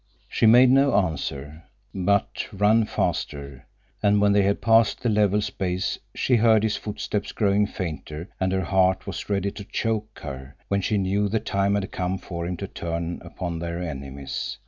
She 0.27 0.47
made 0.47 0.71
no 0.71 0.95
answer, 0.95 1.63
but 1.93 2.47
ran 2.51 2.85
faster; 2.85 3.67
and 4.01 4.19
when 4.19 4.31
they 4.31 4.41
had 4.41 4.59
passed 4.59 5.03
the 5.03 5.09
level 5.09 5.41
space 5.41 5.99
she 6.15 6.37
heard 6.37 6.63
his 6.63 6.75
footsteps 6.75 7.31
growing 7.31 7.67
fainter, 7.67 8.27
and 8.39 8.51
her 8.51 8.63
heart 8.63 9.05
was 9.05 9.29
ready 9.29 9.51
to 9.51 9.63
choke 9.63 10.21
her 10.23 10.55
when 10.69 10.81
she 10.81 10.97
knew 10.97 11.29
the 11.29 11.39
time 11.39 11.75
had 11.75 11.91
come 11.91 12.17
for 12.17 12.47
him 12.47 12.57
to 12.57 12.67
turn 12.67 13.21
upon 13.23 13.59
their 13.59 13.79
enemies. 13.79 14.57